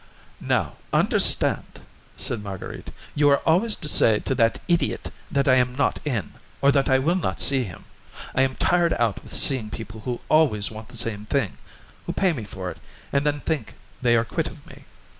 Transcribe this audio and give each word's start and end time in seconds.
"Now 0.39 0.77
understand," 0.91 1.79
said 2.17 2.41
Marguerite, 2.41 2.89
"you 3.13 3.29
are 3.29 3.47
always 3.47 3.75
to 3.75 3.87
say 3.87 4.17
to 4.17 4.33
that 4.33 4.59
idiot 4.67 5.11
that 5.29 5.47
I 5.47 5.53
am 5.57 5.75
not 5.75 5.99
in, 6.03 6.33
or 6.59 6.71
that 6.71 6.89
I 6.89 6.97
will 6.97 7.13
not 7.17 7.39
see 7.39 7.65
him. 7.65 7.85
I 8.33 8.41
am 8.41 8.55
tired 8.55 8.93
out 8.93 9.21
with 9.21 9.31
seeing 9.31 9.69
people 9.69 9.99
who 9.99 10.19
always 10.27 10.71
want 10.71 10.87
the 10.87 10.97
same 10.97 11.25
thing; 11.27 11.59
who 12.07 12.13
pay 12.13 12.33
me 12.33 12.45
for 12.45 12.71
it, 12.71 12.77
and 13.13 13.27
then 13.27 13.41
think 13.41 13.75
they 14.01 14.15
are 14.15 14.25
quit 14.25 14.47
of 14.47 14.65
me. 14.65 14.85